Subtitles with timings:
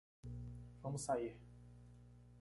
[0.81, 1.37] Vamos sair